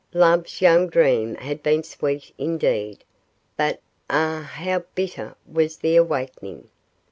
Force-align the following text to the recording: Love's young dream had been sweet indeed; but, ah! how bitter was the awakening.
Love's 0.15 0.61
young 0.63 0.87
dream 0.87 1.35
had 1.35 1.61
been 1.61 1.83
sweet 1.83 2.33
indeed; 2.39 3.03
but, 3.55 3.79
ah! 4.09 4.41
how 4.55 4.79
bitter 4.95 5.35
was 5.45 5.77
the 5.77 5.95
awakening. 5.95 6.67